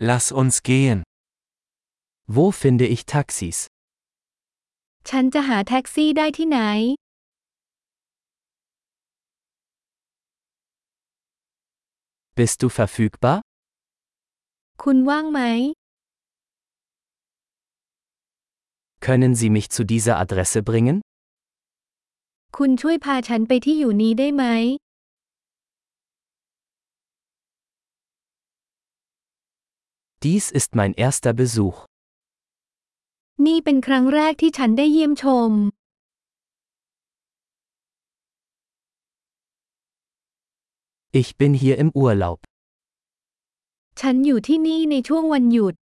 [0.00, 1.02] Lass uns gehen.
[2.28, 3.66] Wo finde ich Taxis?
[5.08, 6.58] ฉันจะหาแท็กซี่ได้ที่ไหน
[12.38, 13.36] Bist du verfügbar?
[14.82, 15.40] คุณว่างไหม
[19.06, 20.96] Können Sie mich zu dieser Adresse bringen?
[22.56, 24.44] คุณช่วยพาฉันไปที่อยู่นี้ได้ไหม
[30.23, 31.77] Dies ist mein erster Besuch.
[33.45, 35.51] นี่เป็นครั้งแรกที่ฉันได้เยี่ยมชม
[41.21, 42.39] Ich bin hier im Urlaub.
[44.01, 45.75] ฉันอยู่ที่นี่ในช่วงวันหยุด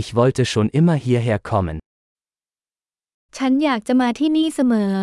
[0.00, 1.78] Ich wollte schon immer hierher kommen.
[3.36, 4.94] ฉันอยากจะมาที่นี่เสมอ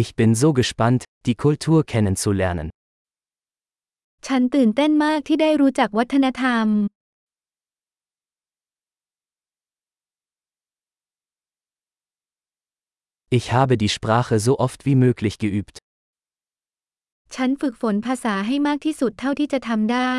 [0.00, 2.68] Ich bin so gespannt, die Kultur kennenzulernen.
[4.26, 6.66] ฉันตื่นเต้นมากที่ได้รู้จักวัฒนธรรม
[13.38, 15.76] Ich habe die Sprache so oft wie möglich geübt.
[17.34, 20.14] ฉันฝึกฝนภาษาให้มากที่สุดเท่าที่จะทำได้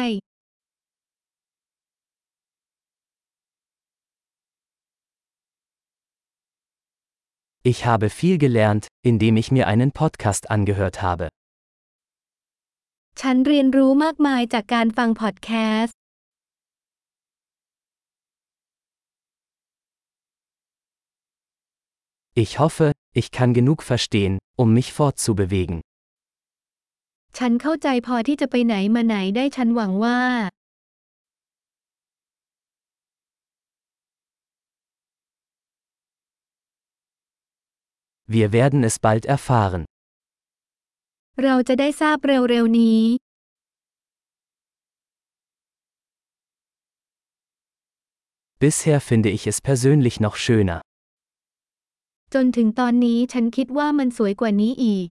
[7.72, 11.26] Ich habe viel gelernt, indem ich mir einen Podcast angehört habe.
[13.22, 15.50] ฉันเรียนรู้มากมายจากการฟังพอดแค
[15.82, 15.98] สต์
[22.44, 22.88] Ich hoffe,
[23.20, 25.78] ich kann genug verstehen, um mich fortzubewegen.
[27.38, 30.20] ฉันเข้าใจพอที่จะไปไหนมาไหนได้ฉันหวังว่า
[38.36, 39.84] Wir werden es bald erfahren.
[41.44, 43.02] เราจะได้ทราบเร็วๆนี้
[48.62, 50.80] Bisher finde ich es persönlich noch schöner.
[52.34, 55.08] จนถึงตอนนี้ฉันคิดว่ามันสวยกว่านี้อีก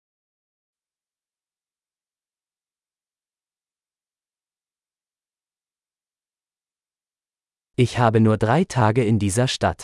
[7.84, 9.80] Ich habe nur drei Tage in dieser Stadt.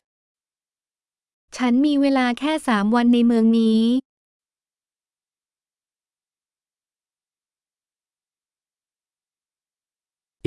[1.64, 3.84] ฉันมีเวลาแค่สามวันในเมืองนี้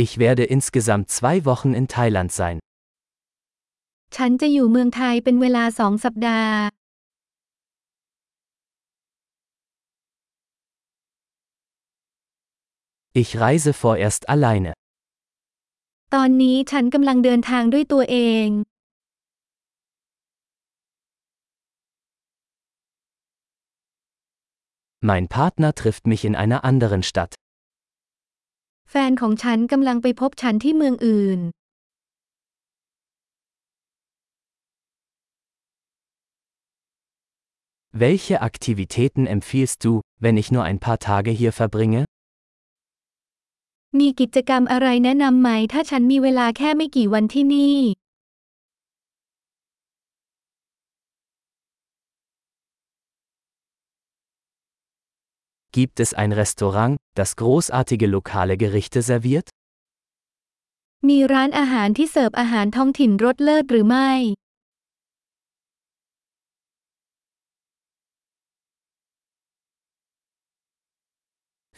[0.05, 2.57] Ich werde insgesamt zwei Wochen in Thailand sein.
[4.17, 6.59] ฉันจะอยู่เมืองไทยเป็นเวลาสองสัปดาห์
[13.23, 14.73] Ich reise vorerst alleine.
[16.15, 18.49] ตอนนี้ฉันกำลังเดินทางด้วยตัวเอง
[25.02, 27.34] Mein Partner trifft mich in einer anderen Stadt.
[28.92, 31.40] แฟนของฉันกำลังไปพบฉันที่เมืองอื่น
[38.04, 39.92] Welche Aktivitäten empfiehlst du,
[40.24, 42.02] wenn ich nur ein paar Tage hier verbringe?
[44.00, 47.78] มีกิจกรรมอะไรแนะนำไหมถ้าฉันมีเวลาแค่ไม่กี่วันที่นี่
[55.78, 59.48] Gibt es ein Restaurant, das großartige lokale Gerichte serviert?
[61.10, 64.12] มีร้านอาหารที่เสิร์ฟอาหารท้องถิ่นรสเลิศหรือไม่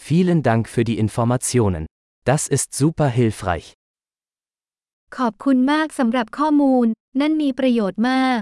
[0.08, 1.84] Vielen Dank für die Informationen.
[2.30, 3.68] Das ist super hilfreich.
[5.18, 6.88] ขอบคุณมากสำหรับข้อมูล
[7.20, 8.40] นั่นมีประโยชน์มาก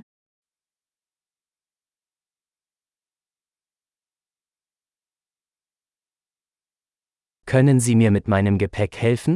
[7.52, 9.34] Können Sie mir mit meinem Gepäck helfen?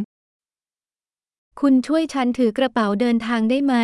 [1.60, 3.76] คุณช่วยฉันถือกระเป๋าเดินทางได้ไหม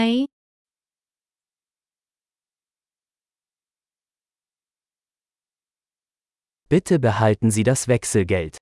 [6.70, 8.54] Bitte behalten Sie das Wechselgeld.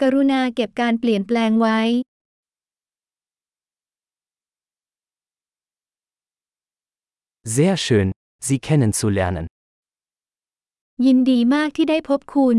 [0.00, 1.80] กรุณาเก็บการเปลี่ยนแปลงไว้
[7.56, 8.08] Sehr schön,
[8.46, 9.46] Sie kennenzulernen.
[11.06, 12.58] ยินดีมากที่ได้พบคุณ